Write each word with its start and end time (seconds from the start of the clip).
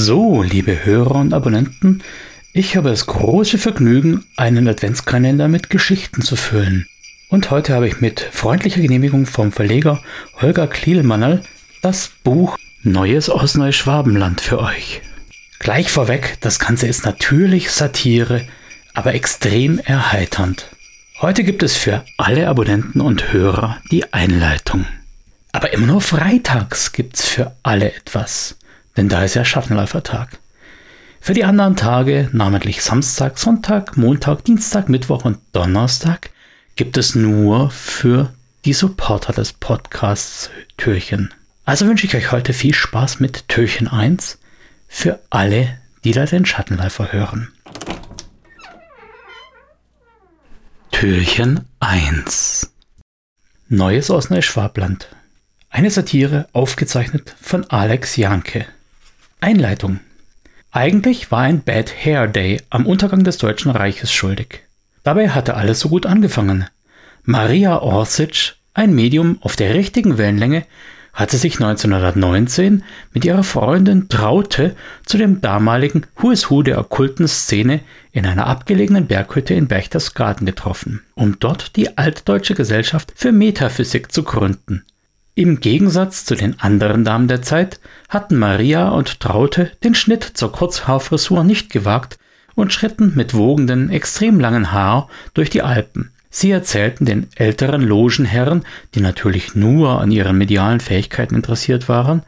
So, 0.00 0.44
liebe 0.44 0.84
Hörer 0.84 1.16
und 1.16 1.34
Abonnenten, 1.34 2.04
ich 2.52 2.76
habe 2.76 2.88
das 2.88 3.06
große 3.06 3.58
Vergnügen, 3.58 4.24
einen 4.36 4.68
Adventskalender 4.68 5.48
mit 5.48 5.70
Geschichten 5.70 6.22
zu 6.22 6.36
füllen. 6.36 6.86
Und 7.30 7.50
heute 7.50 7.74
habe 7.74 7.88
ich 7.88 8.00
mit 8.00 8.20
freundlicher 8.20 8.80
Genehmigung 8.80 9.26
vom 9.26 9.50
Verleger 9.50 10.00
Holger 10.40 10.68
Klielmannerl 10.68 11.42
das 11.82 12.12
Buch 12.22 12.56
Neues 12.84 13.28
aus 13.28 13.56
Neuschwabenland 13.56 14.40
für 14.40 14.60
euch. 14.60 15.02
Gleich 15.58 15.90
vorweg, 15.90 16.38
das 16.42 16.60
Ganze 16.60 16.86
ist 16.86 17.04
natürlich 17.04 17.72
Satire, 17.72 18.42
aber 18.94 19.14
extrem 19.14 19.80
erheiternd. 19.80 20.68
Heute 21.20 21.42
gibt 21.42 21.64
es 21.64 21.76
für 21.76 22.04
alle 22.16 22.46
Abonnenten 22.46 23.00
und 23.00 23.32
Hörer 23.32 23.78
die 23.90 24.12
Einleitung. 24.12 24.86
Aber 25.50 25.72
immer 25.72 25.88
nur 25.88 26.00
freitags 26.00 26.92
gibt's 26.92 27.26
für 27.26 27.56
alle 27.64 27.92
etwas 27.92 28.58
denn 28.96 29.08
da 29.08 29.22
ist 29.22 29.34
ja 29.34 29.44
Schaffenläufertag. 29.44 30.38
Für 31.20 31.34
die 31.34 31.44
anderen 31.44 31.76
Tage, 31.76 32.28
namentlich 32.32 32.82
Samstag, 32.82 33.38
Sonntag, 33.38 33.96
Montag, 33.96 34.44
Dienstag, 34.44 34.88
Mittwoch 34.88 35.24
und 35.24 35.38
Donnerstag, 35.52 36.30
gibt 36.76 36.96
es 36.96 37.14
nur 37.14 37.70
für 37.70 38.32
die 38.64 38.72
Supporter 38.72 39.32
des 39.32 39.52
Podcasts 39.52 40.50
Türchen. 40.76 41.34
Also 41.64 41.86
wünsche 41.86 42.06
ich 42.06 42.14
euch 42.14 42.32
heute 42.32 42.52
viel 42.52 42.74
Spaß 42.74 43.20
mit 43.20 43.48
Türchen 43.48 43.88
1 43.88 44.38
für 44.88 45.20
alle, 45.30 45.78
die 46.04 46.12
da 46.12 46.24
den 46.24 46.46
Schattenläufer 46.46 47.12
hören. 47.12 47.52
Türchen 50.92 51.66
1 51.80 52.72
Neues 53.68 54.10
aus 54.10 54.30
Neuschwabland. 54.30 55.08
Eine 55.68 55.90
Satire 55.90 56.48
aufgezeichnet 56.52 57.36
von 57.40 57.68
Alex 57.68 58.16
Janke. 58.16 58.64
Einleitung. 59.40 60.00
Eigentlich 60.72 61.30
war 61.30 61.40
ein 61.40 61.62
Bad 61.62 61.94
Hair 62.04 62.26
Day 62.26 62.60
am 62.70 62.86
Untergang 62.86 63.22
des 63.22 63.38
Deutschen 63.38 63.70
Reiches 63.70 64.12
schuldig. 64.12 64.60
Dabei 65.04 65.30
hatte 65.30 65.54
alles 65.54 65.80
so 65.80 65.88
gut 65.88 66.06
angefangen. 66.06 66.66
Maria 67.22 67.78
Orsic, 67.78 68.56
ein 68.74 68.94
Medium 68.94 69.38
auf 69.40 69.54
der 69.54 69.74
richtigen 69.74 70.18
Wellenlänge, 70.18 70.64
hatte 71.12 71.36
sich 71.36 71.54
1919 71.54 72.82
mit 73.12 73.24
ihrer 73.24 73.44
Freundin 73.44 74.08
Traute 74.08 74.76
zu 75.06 75.18
dem 75.18 75.40
damaligen 75.40 76.04
Who 76.16 76.32
is 76.32 76.50
Who 76.50 76.62
der 76.62 76.78
okkulten 76.78 77.28
Szene 77.28 77.80
in 78.12 78.26
einer 78.26 78.46
abgelegenen 78.46 79.06
Berghütte 79.06 79.54
in 79.54 79.68
Berchtesgaden 79.68 80.46
getroffen, 80.46 81.02
um 81.14 81.38
dort 81.38 81.76
die 81.76 81.96
Altdeutsche 81.96 82.54
Gesellschaft 82.54 83.12
für 83.14 83.32
Metaphysik 83.32 84.10
zu 84.12 84.24
gründen– 84.24 84.84
im 85.38 85.60
Gegensatz 85.60 86.24
zu 86.24 86.34
den 86.34 86.58
anderen 86.58 87.04
Damen 87.04 87.28
der 87.28 87.42
Zeit 87.42 87.78
hatten 88.08 88.36
Maria 88.36 88.88
und 88.88 89.20
Traute 89.20 89.70
den 89.84 89.94
Schnitt 89.94 90.24
zur 90.24 90.50
Kurzhaarfrisur 90.50 91.44
nicht 91.44 91.70
gewagt 91.70 92.18
und 92.56 92.72
schritten 92.72 93.12
mit 93.14 93.34
wogenden, 93.34 93.88
extrem 93.88 94.40
langen 94.40 94.72
Haar 94.72 95.08
durch 95.34 95.48
die 95.48 95.62
Alpen. 95.62 96.10
Sie 96.28 96.50
erzählten 96.50 97.06
den 97.06 97.28
älteren 97.36 97.82
Logenherren, 97.82 98.64
die 98.96 99.00
natürlich 99.00 99.54
nur 99.54 100.00
an 100.00 100.10
ihren 100.10 100.36
medialen 100.36 100.80
Fähigkeiten 100.80 101.36
interessiert 101.36 101.88
waren, 101.88 102.24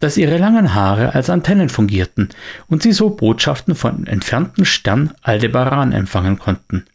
dass 0.00 0.16
ihre 0.16 0.38
langen 0.38 0.72
Haare 0.72 1.14
als 1.14 1.28
Antennen 1.28 1.68
fungierten 1.68 2.30
und 2.68 2.82
sie 2.82 2.92
so 2.92 3.10
Botschaften 3.10 3.74
von 3.74 4.06
entfernten 4.06 4.64
Stern 4.64 5.12
Aldebaran 5.20 5.92
empfangen 5.92 6.38
konnten. 6.38 6.86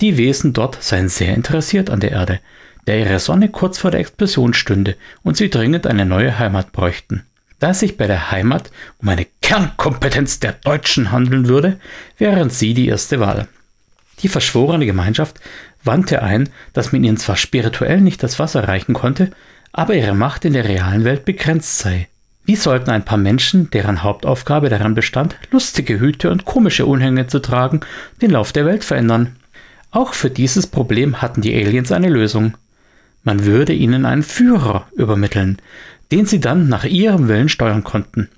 Die 0.00 0.16
Wesen 0.16 0.54
dort 0.54 0.82
seien 0.82 1.10
sehr 1.10 1.34
interessiert 1.34 1.90
an 1.90 2.00
der 2.00 2.12
Erde, 2.12 2.40
der 2.86 2.98
ihre 3.00 3.18
Sonne 3.18 3.48
kurz 3.48 3.78
vor 3.78 3.90
der 3.90 4.00
Explosion 4.00 4.54
stünde 4.54 4.96
und 5.22 5.36
sie 5.36 5.50
dringend 5.50 5.86
eine 5.86 6.04
neue 6.04 6.38
Heimat 6.38 6.72
bräuchten. 6.72 7.24
Da 7.58 7.70
es 7.70 7.80
sich 7.80 7.96
bei 7.96 8.06
der 8.06 8.30
Heimat 8.30 8.70
um 8.98 9.08
eine 9.08 9.26
Kernkompetenz 9.42 10.40
der 10.40 10.52
Deutschen 10.52 11.10
handeln 11.10 11.48
würde, 11.48 11.80
wären 12.16 12.50
sie 12.50 12.74
die 12.74 12.88
erste 12.88 13.18
Wahl. 13.20 13.48
Die 14.22 14.28
verschworene 14.28 14.86
Gemeinschaft 14.86 15.40
wandte 15.84 16.22
ein, 16.22 16.48
dass 16.72 16.92
man 16.92 17.04
ihnen 17.04 17.16
zwar 17.16 17.36
spirituell 17.36 18.00
nicht 18.00 18.22
das 18.22 18.38
Wasser 18.38 18.68
reichen 18.68 18.94
konnte, 18.94 19.30
aber 19.72 19.94
ihre 19.94 20.14
Macht 20.14 20.44
in 20.44 20.52
der 20.52 20.64
realen 20.64 21.04
Welt 21.04 21.24
begrenzt 21.24 21.78
sei. 21.78 22.08
Wie 22.44 22.56
sollten 22.56 22.90
ein 22.90 23.04
paar 23.04 23.18
Menschen, 23.18 23.70
deren 23.70 24.02
Hauptaufgabe 24.02 24.70
daran 24.70 24.94
bestand, 24.94 25.36
lustige 25.50 26.00
Hüte 26.00 26.30
und 26.30 26.46
komische 26.46 26.86
Unhänge 26.86 27.26
zu 27.26 27.40
tragen, 27.40 27.80
den 28.22 28.30
Lauf 28.30 28.52
der 28.52 28.64
Welt 28.64 28.84
verändern? 28.84 29.36
Auch 29.90 30.14
für 30.14 30.30
dieses 30.30 30.66
Problem 30.66 31.20
hatten 31.20 31.42
die 31.42 31.54
Aliens 31.54 31.92
eine 31.92 32.08
Lösung. 32.08 32.54
Man 33.28 33.44
würde 33.44 33.74
ihnen 33.74 34.06
einen 34.06 34.22
Führer 34.22 34.86
übermitteln, 34.96 35.58
den 36.10 36.24
sie 36.24 36.40
dann 36.40 36.66
nach 36.70 36.84
ihrem 36.84 37.28
Willen 37.28 37.50
steuern 37.50 37.84
konnten. 37.84 38.30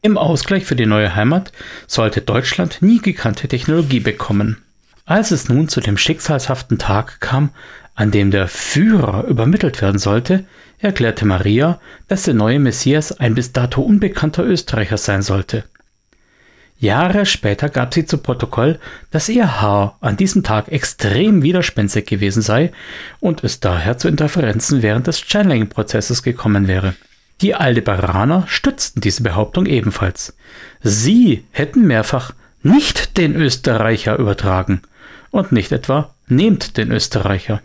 Im 0.00 0.16
Ausgleich 0.16 0.64
für 0.64 0.76
die 0.76 0.86
neue 0.86 1.16
Heimat 1.16 1.50
sollte 1.88 2.20
Deutschland 2.20 2.82
nie 2.82 3.00
gekannte 3.00 3.48
Technologie 3.48 3.98
bekommen. 3.98 4.58
Als 5.06 5.32
es 5.32 5.48
nun 5.48 5.66
zu 5.66 5.80
dem 5.80 5.98
schicksalshaften 5.98 6.78
Tag 6.78 7.18
kam, 7.18 7.50
an 7.96 8.12
dem 8.12 8.30
der 8.30 8.46
Führer 8.46 9.24
übermittelt 9.24 9.82
werden 9.82 9.98
sollte, 9.98 10.44
erklärte 10.78 11.24
Maria, 11.26 11.80
dass 12.06 12.22
der 12.22 12.34
neue 12.34 12.60
Messias 12.60 13.10
ein 13.18 13.34
bis 13.34 13.50
dato 13.50 13.82
unbekannter 13.82 14.44
Österreicher 14.44 14.98
sein 14.98 15.22
sollte. 15.22 15.64
Jahre 16.82 17.26
später 17.26 17.68
gab 17.68 17.94
sie 17.94 18.06
zu 18.06 18.18
Protokoll, 18.18 18.80
dass 19.12 19.28
ihr 19.28 19.60
Haar 19.60 19.96
an 20.00 20.16
diesem 20.16 20.42
Tag 20.42 20.66
extrem 20.66 21.42
widerspenstig 21.42 22.06
gewesen 22.06 22.42
sei 22.42 22.72
und 23.20 23.44
es 23.44 23.60
daher 23.60 23.98
zu 23.98 24.08
Interferenzen 24.08 24.82
während 24.82 25.06
des 25.06 25.20
Channeling-Prozesses 25.20 26.24
gekommen 26.24 26.66
wäre. 26.66 26.94
Die 27.40 27.54
Aldebaraner 27.54 28.44
stützten 28.48 29.00
diese 29.00 29.22
Behauptung 29.22 29.66
ebenfalls. 29.66 30.36
Sie 30.82 31.44
hätten 31.52 31.86
mehrfach 31.86 32.32
nicht 32.64 33.16
den 33.16 33.36
Österreicher 33.36 34.18
übertragen 34.18 34.82
und 35.30 35.52
nicht 35.52 35.70
etwa 35.70 36.12
nehmt 36.26 36.76
den 36.78 36.90
Österreicher. 36.90 37.62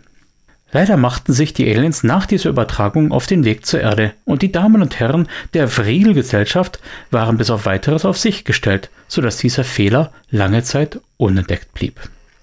Leider 0.70 0.98
machten 0.98 1.32
sich 1.32 1.54
die 1.54 1.68
Aliens 1.70 2.04
nach 2.04 2.26
dieser 2.26 2.50
Übertragung 2.50 3.10
auf 3.10 3.26
den 3.26 3.44
Weg 3.44 3.64
zur 3.64 3.80
Erde 3.80 4.12
und 4.24 4.42
die 4.42 4.52
Damen 4.52 4.82
und 4.82 5.00
Herren 5.00 5.26
der 5.54 5.66
Vril-Gesellschaft 5.66 6.78
waren 7.10 7.38
bis 7.38 7.50
auf 7.50 7.64
weiteres 7.64 8.04
auf 8.04 8.18
sich 8.18 8.44
gestellt, 8.44 8.90
sodass 9.08 9.38
dieser 9.38 9.64
Fehler 9.64 10.12
lange 10.30 10.62
Zeit 10.62 11.00
unentdeckt 11.16 11.72
blieb. 11.72 11.98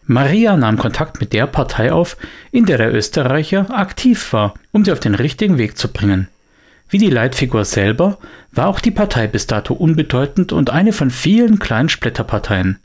Maria 0.07 0.55
nahm 0.57 0.77
Kontakt 0.77 1.19
mit 1.19 1.33
der 1.33 1.47
Partei 1.47 1.91
auf, 1.91 2.17
in 2.51 2.65
der 2.65 2.77
der 2.77 2.93
Österreicher 2.93 3.67
aktiv 3.71 4.33
war, 4.33 4.53
um 4.71 4.85
sie 4.85 4.91
auf 4.91 4.99
den 4.99 5.15
richtigen 5.15 5.57
Weg 5.57 5.77
zu 5.77 5.87
bringen. 5.87 6.27
Wie 6.89 6.99
die 6.99 7.09
Leitfigur 7.09 7.65
selber 7.65 8.19
war 8.51 8.67
auch 8.67 8.79
die 8.79 8.91
Partei 8.91 9.27
bis 9.27 9.47
dato 9.47 9.73
unbedeutend 9.73 10.51
und 10.51 10.69
eine 10.69 10.93
von 10.93 11.09
vielen 11.09 11.57
kleinen 11.57 11.89
Splitterparteien. 11.89 12.79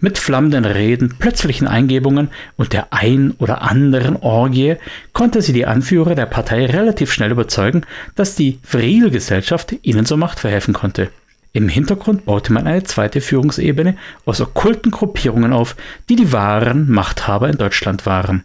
Mit 0.00 0.16
flammenden 0.16 0.64
Reden, 0.64 1.16
plötzlichen 1.18 1.66
Eingebungen 1.66 2.28
und 2.56 2.72
der 2.72 2.92
ein 2.92 3.32
oder 3.38 3.62
anderen 3.62 4.14
Orgie 4.16 4.76
konnte 5.12 5.42
sie 5.42 5.52
die 5.52 5.66
Anführer 5.66 6.14
der 6.14 6.26
Partei 6.26 6.66
relativ 6.66 7.12
schnell 7.12 7.32
überzeugen, 7.32 7.82
dass 8.14 8.36
die 8.36 8.60
Vril-Gesellschaft 8.62 9.74
ihnen 9.82 10.06
zur 10.06 10.16
Macht 10.16 10.38
verhelfen 10.38 10.72
konnte. 10.72 11.10
Im 11.52 11.68
Hintergrund 11.68 12.26
baute 12.26 12.52
man 12.52 12.68
eine 12.68 12.84
zweite 12.84 13.20
Führungsebene 13.20 13.96
aus 14.24 14.40
okkulten 14.40 14.92
Gruppierungen 14.92 15.52
auf, 15.52 15.74
die 16.08 16.14
die 16.14 16.32
wahren 16.32 16.88
Machthaber 16.88 17.48
in 17.48 17.58
Deutschland 17.58 18.06
waren. 18.06 18.44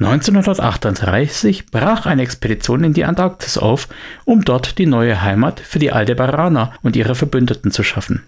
1938 0.00 1.66
brach 1.66 2.06
eine 2.06 2.22
Expedition 2.22 2.82
in 2.82 2.94
die 2.94 3.04
Antarktis 3.04 3.58
auf, 3.58 3.88
um 4.24 4.42
dort 4.42 4.78
die 4.78 4.86
neue 4.86 5.20
Heimat 5.20 5.60
für 5.60 5.78
die 5.78 5.92
Aldebaraner 5.92 6.72
und 6.82 6.96
ihre 6.96 7.14
Verbündeten 7.14 7.70
zu 7.70 7.82
schaffen. 7.82 8.22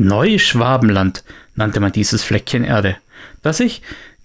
Neuschwabenland 0.00 1.24
nannte 1.54 1.78
man 1.78 1.92
dieses 1.92 2.22
Fleckchen 2.22 2.64
Erde, 2.64 2.96
das 3.42 3.58
sich, 3.58 3.82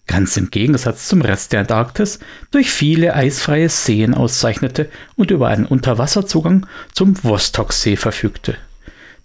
ganz 0.07 0.37
im 0.37 0.49
Gegensatz 0.49 1.09
zum 1.09 1.21
Rest 1.21 1.51
der 1.51 1.59
Antarktis, 1.59 2.19
durch 2.51 2.71
viele 2.71 3.13
eisfreie 3.13 3.67
Seen 3.67 4.13
auszeichnete 4.13 4.89
und 5.17 5.31
über 5.31 5.49
einen 5.49 5.65
Unterwasserzugang 5.65 6.65
zum 6.93 7.15
Vostoksee 7.15 7.97
verfügte. 7.97 8.55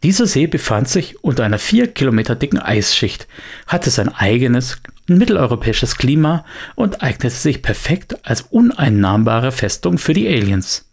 Dieser 0.02 0.26
See 0.26 0.48
befand 0.48 0.88
sich 0.88 1.22
unter 1.22 1.44
einer 1.44 1.58
vier 1.58 1.86
Kilometer 1.86 2.34
dicken 2.34 2.58
Eisschicht, 2.58 3.28
hatte 3.68 3.90
sein 3.90 4.08
eigenes 4.08 4.78
mitteleuropäisches 5.06 5.98
Klima 5.98 6.44
und 6.74 7.00
eignete 7.00 7.30
sich 7.36 7.62
perfekt 7.62 8.26
als 8.26 8.42
uneinnahmbare 8.42 9.52
Festung 9.52 9.98
für 9.98 10.14
die 10.14 10.26
Aliens. 10.26 10.86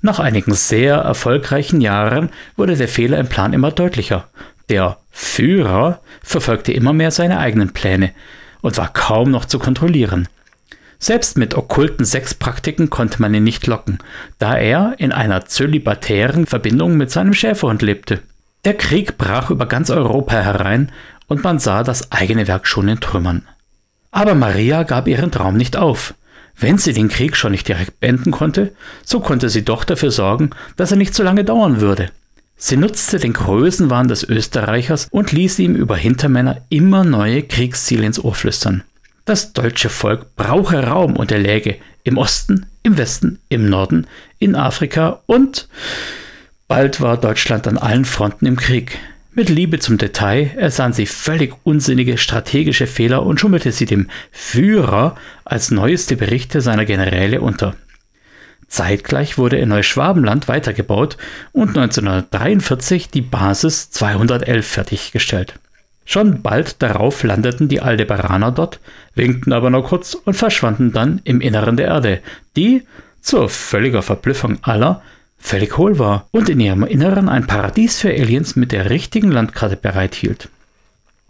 Nach 0.00 0.18
einigen 0.18 0.54
sehr 0.54 0.94
erfolgreichen 0.94 1.82
Jahren 1.82 2.30
wurde 2.56 2.76
der 2.76 2.88
Fehler 2.88 3.18
im 3.18 3.28
Plan 3.28 3.52
immer 3.52 3.72
deutlicher 3.72 4.28
der 4.68 4.98
Führer 5.10 6.00
verfolgte 6.22 6.72
immer 6.72 6.92
mehr 6.92 7.10
seine 7.10 7.38
eigenen 7.38 7.72
Pläne 7.72 8.12
und 8.60 8.76
war 8.76 8.92
kaum 8.92 9.30
noch 9.30 9.44
zu 9.44 9.58
kontrollieren. 9.58 10.28
Selbst 10.98 11.38
mit 11.38 11.54
okkulten 11.54 12.04
Sexpraktiken 12.04 12.90
konnte 12.90 13.22
man 13.22 13.32
ihn 13.32 13.44
nicht 13.44 13.66
locken, 13.66 13.98
da 14.38 14.56
er 14.56 14.94
in 14.98 15.12
einer 15.12 15.44
zölibatären 15.44 16.46
Verbindung 16.46 16.96
mit 16.96 17.10
seinem 17.10 17.34
Schäferhund 17.34 17.82
lebte. 17.82 18.20
Der 18.64 18.74
Krieg 18.74 19.16
brach 19.16 19.50
über 19.50 19.66
ganz 19.66 19.90
Europa 19.90 20.34
herein 20.34 20.90
und 21.28 21.44
man 21.44 21.60
sah 21.60 21.84
das 21.84 22.10
eigene 22.10 22.48
Werk 22.48 22.66
schon 22.66 22.88
in 22.88 23.00
Trümmern. 23.00 23.46
Aber 24.10 24.34
Maria 24.34 24.82
gab 24.82 25.06
ihren 25.06 25.30
Traum 25.30 25.56
nicht 25.56 25.76
auf. 25.76 26.14
Wenn 26.56 26.78
sie 26.78 26.92
den 26.92 27.08
Krieg 27.08 27.36
schon 27.36 27.52
nicht 27.52 27.68
direkt 27.68 28.00
beenden 28.00 28.32
konnte, 28.32 28.72
so 29.04 29.20
konnte 29.20 29.48
sie 29.48 29.64
doch 29.64 29.84
dafür 29.84 30.10
sorgen, 30.10 30.50
dass 30.76 30.90
er 30.90 30.96
nicht 30.96 31.14
so 31.14 31.22
lange 31.22 31.44
dauern 31.44 31.80
würde. 31.80 32.10
Sie 32.60 32.76
nutzte 32.76 33.20
den 33.20 33.34
Größenwahn 33.34 34.08
des 34.08 34.24
Österreichers 34.28 35.06
und 35.12 35.30
ließ 35.30 35.60
ihm 35.60 35.76
über 35.76 35.96
Hintermänner 35.96 36.62
immer 36.70 37.04
neue 37.04 37.44
Kriegsziele 37.44 38.04
ins 38.04 38.22
Ohr 38.22 38.34
flüstern. 38.34 38.82
Das 39.24 39.52
deutsche 39.52 39.88
Volk 39.88 40.34
brauche 40.34 40.82
Raum 40.82 41.16
und 41.16 41.30
er 41.30 41.38
läge 41.38 41.76
im 42.02 42.18
Osten, 42.18 42.66
im 42.82 42.98
Westen, 42.98 43.38
im 43.48 43.68
Norden, 43.68 44.08
in 44.40 44.56
Afrika 44.56 45.20
und 45.26 45.68
bald 46.66 47.00
war 47.00 47.16
Deutschland 47.16 47.68
an 47.68 47.78
allen 47.78 48.04
Fronten 48.04 48.46
im 48.46 48.56
Krieg. 48.56 48.98
Mit 49.32 49.50
Liebe 49.50 49.78
zum 49.78 49.96
Detail 49.96 50.50
ersahen 50.56 50.92
sie 50.92 51.06
völlig 51.06 51.54
unsinnige 51.62 52.18
strategische 52.18 52.88
Fehler 52.88 53.24
und 53.24 53.38
schummelte 53.38 53.70
sie 53.70 53.86
dem 53.86 54.08
Führer 54.32 55.14
als 55.44 55.70
neueste 55.70 56.16
Berichte 56.16 56.60
seiner 56.60 56.86
Generäle 56.86 57.40
unter. 57.40 57.76
Zeitgleich 58.68 59.38
wurde 59.38 59.56
in 59.56 59.70
Neuschwabenland 59.70 60.46
weitergebaut 60.46 61.16
und 61.52 61.70
1943 61.70 63.08
die 63.08 63.22
Basis 63.22 63.90
211 63.90 64.66
fertiggestellt. 64.66 65.54
Schon 66.04 66.42
bald 66.42 66.82
darauf 66.82 67.22
landeten 67.22 67.68
die 67.68 67.80
Aldebaraner 67.80 68.52
dort, 68.52 68.80
winkten 69.14 69.52
aber 69.52 69.70
nur 69.70 69.84
kurz 69.84 70.14
und 70.14 70.34
verschwanden 70.34 70.92
dann 70.92 71.20
im 71.24 71.40
Inneren 71.40 71.76
der 71.76 71.88
Erde, 71.88 72.20
die, 72.56 72.82
zur 73.20 73.48
völliger 73.48 74.02
Verblüffung 74.02 74.58
aller, 74.62 75.02
völlig 75.38 75.76
hohl 75.76 75.98
war 75.98 76.26
und 76.30 76.48
in 76.48 76.60
ihrem 76.60 76.84
Inneren 76.84 77.28
ein 77.28 77.46
Paradies 77.46 77.98
für 77.98 78.10
Aliens 78.10 78.56
mit 78.56 78.72
der 78.72 78.90
richtigen 78.90 79.30
Landkarte 79.30 79.76
bereithielt. 79.76 80.48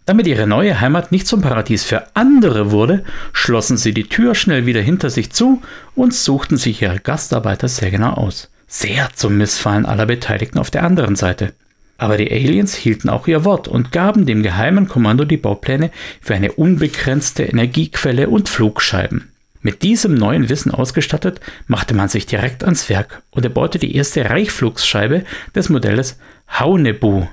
Damit 0.08 0.26
ihre 0.26 0.46
neue 0.46 0.80
Heimat 0.80 1.12
nicht 1.12 1.26
zum 1.26 1.42
Paradies 1.42 1.84
für 1.84 2.04
andere 2.14 2.70
wurde, 2.70 3.04
schlossen 3.34 3.76
sie 3.76 3.92
die 3.92 4.08
Tür 4.08 4.34
schnell 4.34 4.64
wieder 4.64 4.80
hinter 4.80 5.10
sich 5.10 5.32
zu 5.32 5.60
und 5.94 6.14
suchten 6.14 6.56
sich 6.56 6.80
ihre 6.80 6.98
Gastarbeiter 6.98 7.68
sehr 7.68 7.90
genau 7.90 8.14
aus. 8.14 8.48
Sehr 8.66 9.10
zum 9.14 9.36
Missfallen 9.36 9.84
aller 9.84 10.06
Beteiligten 10.06 10.60
auf 10.60 10.70
der 10.70 10.84
anderen 10.84 11.14
Seite. 11.14 11.52
Aber 11.98 12.16
die 12.16 12.32
Aliens 12.32 12.74
hielten 12.74 13.10
auch 13.10 13.26
ihr 13.26 13.44
Wort 13.44 13.68
und 13.68 13.92
gaben 13.92 14.24
dem 14.24 14.42
geheimen 14.42 14.88
Kommando 14.88 15.26
die 15.26 15.36
Baupläne 15.36 15.90
für 16.22 16.34
eine 16.34 16.52
unbegrenzte 16.52 17.42
Energiequelle 17.42 18.30
und 18.30 18.48
Flugscheiben. 18.48 19.30
Mit 19.60 19.82
diesem 19.82 20.14
neuen 20.14 20.48
Wissen 20.48 20.72
ausgestattet, 20.72 21.40
machte 21.66 21.92
man 21.92 22.08
sich 22.08 22.24
direkt 22.24 22.64
ans 22.64 22.88
Werk 22.88 23.20
und 23.30 23.44
erbaute 23.44 23.78
die 23.78 23.94
erste 23.94 24.30
Reichflugsscheibe 24.30 25.24
des 25.54 25.68
Modells 25.68 26.18
Haunebu 26.58 27.26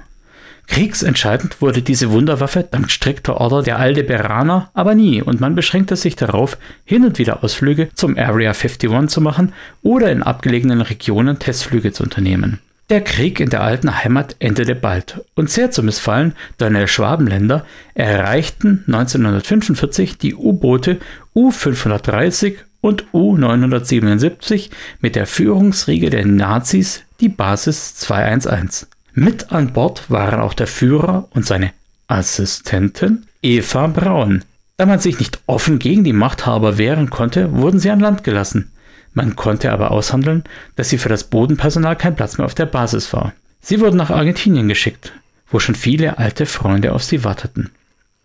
Kriegsentscheidend 0.67 1.61
wurde 1.61 1.81
diese 1.81 2.11
Wunderwaffe 2.11 2.65
dank 2.69 2.91
strikter 2.91 3.39
Order 3.39 3.61
der 3.61 3.79
Aldebaraner 3.79 4.69
aber 4.73 4.95
nie 4.95 5.21
und 5.21 5.39
man 5.39 5.55
beschränkte 5.55 5.95
sich 5.95 6.15
darauf, 6.15 6.57
hin 6.83 7.05
und 7.05 7.19
wieder 7.19 7.43
Ausflüge 7.43 7.89
zum 7.93 8.17
Area 8.17 8.51
51 8.51 9.07
zu 9.07 9.21
machen 9.21 9.53
oder 9.83 10.11
in 10.11 10.23
abgelegenen 10.23 10.81
Regionen 10.81 11.39
Testflüge 11.39 11.91
zu 11.91 12.03
unternehmen. 12.03 12.59
Der 12.89 13.01
Krieg 13.01 13.39
in 13.39 13.49
der 13.49 13.63
alten 13.63 14.03
Heimat 14.03 14.35
endete 14.37 14.75
bald 14.75 15.21
und 15.33 15.49
sehr 15.49 15.71
zum 15.71 15.85
Missfallen 15.85 16.33
der 16.59 16.85
Schwabenländer 16.85 17.65
erreichten 17.95 18.83
1945 18.85 20.19
die 20.19 20.35
U-Boote 20.35 20.99
U-530 21.33 22.57
und 22.81 23.05
U-977 23.11 24.69
mit 24.99 25.15
der 25.15 25.25
Führungsriege 25.25 26.11
der 26.11 26.27
Nazis 26.27 27.01
die 27.19 27.29
Basis 27.29 27.95
211. 27.95 28.85
Mit 29.17 29.53
an 29.53 29.71
Bord 29.71 30.11
waren 30.11 30.41
auch 30.41 30.53
der 30.53 30.67
Führer 30.67 31.29
und 31.29 31.45
seine 31.45 31.71
Assistentin 32.07 33.25
Eva 33.41 33.87
Braun. 33.87 34.43
Da 34.75 34.85
man 34.85 34.99
sich 34.99 35.19
nicht 35.19 35.39
offen 35.45 35.79
gegen 35.79 36.03
die 36.03 36.11
Machthaber 36.11 36.77
wehren 36.77 37.09
konnte, 37.09 37.53
wurden 37.53 37.79
sie 37.79 37.89
an 37.91 38.01
Land 38.01 38.25
gelassen. 38.25 38.73
Man 39.13 39.37
konnte 39.37 39.71
aber 39.71 39.91
aushandeln, 39.91 40.43
dass 40.75 40.89
sie 40.89 40.97
für 40.97 41.07
das 41.07 41.23
Bodenpersonal 41.23 41.95
kein 41.95 42.17
Platz 42.17 42.37
mehr 42.37 42.43
auf 42.43 42.55
der 42.55 42.65
Basis 42.65 43.13
war. 43.13 43.31
Sie 43.61 43.79
wurden 43.79 43.95
nach 43.95 44.09
Argentinien 44.09 44.67
geschickt, 44.67 45.13
wo 45.49 45.59
schon 45.59 45.75
viele 45.75 46.17
alte 46.17 46.45
Freunde 46.45 46.91
auf 46.91 47.05
sie 47.05 47.23
warteten. 47.23 47.69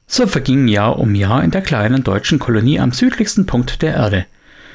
So 0.09 0.27
verging 0.27 0.67
Jahr 0.67 0.99
um 0.99 1.15
Jahr 1.15 1.45
in 1.45 1.53
der 1.53 1.63
kleinen 1.63 2.03
deutschen 2.03 2.41
Kolonie 2.41 2.81
am 2.81 2.91
südlichsten 2.91 3.47
Punkt 3.47 3.81
der 3.83 3.95
Erde. 3.95 4.27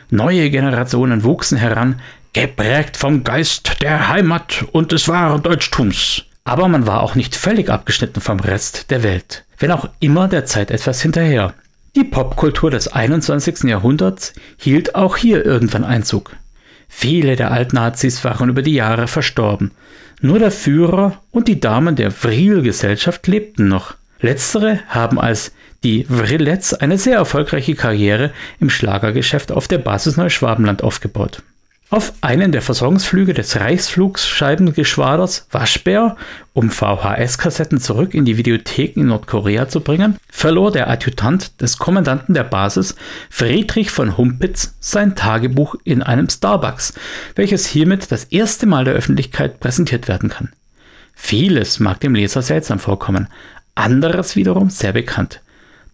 Neue 0.09 0.50
Generationen 0.50 1.25
wuchsen 1.25 1.57
heran, 1.57 2.00
geprägt 2.36 2.98
vom 2.98 3.24
Geist 3.24 3.82
der 3.82 4.10
Heimat 4.10 4.66
und 4.74 4.92
des 4.92 5.08
wahren 5.08 5.42
Deutschtums. 5.42 6.26
Aber 6.44 6.68
man 6.68 6.86
war 6.86 7.02
auch 7.02 7.16
nicht 7.16 7.34
völlig 7.34 7.70
abgeschnitten 7.70 8.20
vom 8.20 8.42
Rest 8.42 8.92
der 8.92 9.04
Welt, 9.04 9.46
wenn 9.58 9.72
auch 9.72 9.88
immer 10.02 10.28
der 10.28 10.44
Zeit 10.44 10.70
etwas 10.70 11.02
hinterher. 11.02 11.54
Die 11.96 12.04
Popkultur 12.04 12.70
des 12.70 12.90
21. 12.90 13.64
Jahrhunderts 13.70 14.34
hielt 14.58 14.96
auch 14.96 15.16
hier 15.16 15.46
irgendwann 15.46 15.86
Einzug. 15.86 16.36
Viele 16.90 17.38
der 17.38 17.52
Altnazis 17.52 18.22
waren 18.26 18.50
über 18.50 18.64
die 18.64 18.74
Jahre 18.74 19.08
verstorben. 19.08 19.72
Nur 20.20 20.40
der 20.40 20.52
Führer 20.52 21.22
und 21.32 21.48
die 21.48 21.62
Damen 21.62 21.96
der 21.96 22.12
Vril-Gesellschaft 22.12 23.28
lebten 23.28 23.70
noch. 23.70 23.96
Letztere 24.20 24.82
haben 24.90 25.22
als 25.22 25.54
die 25.86 26.04
Vrillets 26.04 26.74
eine 26.74 26.98
sehr 26.98 27.16
erfolgreiche 27.16 27.76
Karriere 27.76 28.34
im 28.60 28.70
Schlagergeschäft 28.70 29.54
auf 29.54 29.70
der 29.70 29.78
Basis 29.78 30.18
Neuschwabenland 30.18 30.84
aufgebaut. 30.84 31.42
Auf 31.92 32.14
einen 32.22 32.52
der 32.52 32.64
Versorgungsflüge 32.64 33.36
des 33.36 33.60
Reichsflugscheibengeschwaders 33.60 35.48
Waschbär, 35.52 36.18
um 36.54 36.72
VHS-Kassetten 36.72 37.80
zurück 37.80 38.16
in 38.16 38.26
die 38.26 38.38
Videotheken 38.38 39.02
in 39.02 39.08
Nordkorea 39.08 39.70
zu 39.70 39.82
bringen, 39.82 40.18
verlor 40.28 40.72
der 40.72 40.90
Adjutant 40.90 41.62
des 41.62 41.78
Kommandanten 41.78 42.34
der 42.34 42.44
Basis, 42.44 42.96
Friedrich 43.30 43.92
von 43.92 44.18
Humpitz, 44.18 44.76
sein 44.80 45.16
Tagebuch 45.16 45.76
in 45.84 46.02
einem 46.02 46.28
Starbucks, 46.28 46.96
welches 47.36 47.68
hiermit 47.68 48.12
das 48.12 48.24
erste 48.26 48.66
Mal 48.66 48.86
der 48.86 48.96
Öffentlichkeit 48.96 49.60
präsentiert 49.60 50.08
werden 50.08 50.30
kann. 50.30 50.54
Vieles 51.14 51.80
mag 51.80 52.00
dem 52.00 52.16
Leser 52.16 52.42
seltsam 52.42 52.80
vorkommen, 52.80 53.28
anderes 53.76 54.36
wiederum 54.36 54.72
sehr 54.72 54.94
bekannt. 54.94 55.42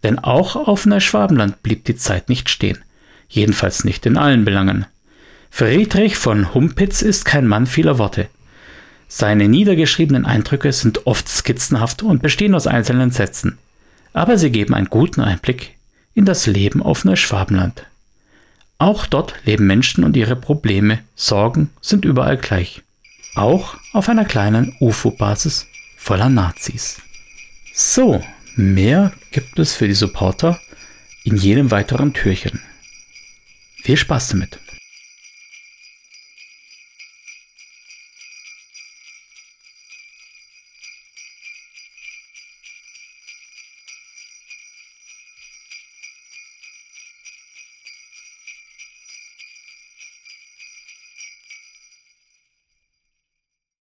Denn 0.02 0.18
auch 0.18 0.56
auf 0.56 0.86
Neuschwabenland 0.86 1.62
blieb 1.62 1.84
die 1.84 1.96
Zeit 1.96 2.30
nicht 2.30 2.48
stehen. 2.48 2.78
Jedenfalls 3.28 3.84
nicht 3.84 4.06
in 4.06 4.16
allen 4.16 4.44
Belangen. 4.44 4.86
Friedrich 5.54 6.16
von 6.16 6.54
Humpitz 6.54 7.02
ist 7.02 7.26
kein 7.26 7.46
Mann 7.46 7.66
vieler 7.66 7.98
Worte. 7.98 8.28
Seine 9.06 9.48
niedergeschriebenen 9.48 10.24
Eindrücke 10.24 10.72
sind 10.72 11.06
oft 11.06 11.28
skizzenhaft 11.28 12.02
und 12.02 12.22
bestehen 12.22 12.54
aus 12.54 12.66
einzelnen 12.66 13.10
Sätzen. 13.10 13.58
Aber 14.14 14.38
sie 14.38 14.50
geben 14.50 14.72
einen 14.72 14.88
guten 14.88 15.20
Einblick 15.20 15.74
in 16.14 16.24
das 16.24 16.46
Leben 16.46 16.82
auf 16.82 17.04
Neuschwabenland. 17.04 17.84
Auch 18.78 19.04
dort 19.04 19.34
leben 19.44 19.66
Menschen 19.66 20.04
und 20.04 20.16
ihre 20.16 20.36
Probleme, 20.36 21.00
Sorgen 21.16 21.68
sind 21.82 22.06
überall 22.06 22.38
gleich. 22.38 22.80
Auch 23.34 23.76
auf 23.92 24.08
einer 24.08 24.24
kleinen 24.24 24.74
UFO-Basis 24.80 25.66
voller 25.98 26.30
Nazis. 26.30 26.98
So, 27.74 28.24
mehr 28.56 29.12
gibt 29.32 29.58
es 29.58 29.74
für 29.74 29.86
die 29.86 29.92
Supporter 29.92 30.58
in 31.24 31.36
jedem 31.36 31.70
weiteren 31.70 32.14
Türchen. 32.14 32.62
Viel 33.82 33.98
Spaß 33.98 34.28
damit! 34.28 34.58